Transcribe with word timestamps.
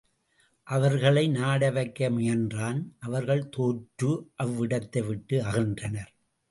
அவர்களை 0.67 1.27
நாட 1.27 1.71
வைக்க 1.71 2.09
முயன்றான் 2.09 2.81
அவர்கள் 2.99 3.49
தோற்று 3.49 4.11
அவ் 4.35 4.57
இடத்தை 4.59 5.01
விட்டு 5.01 5.43
அகன்றனர். 5.43 6.11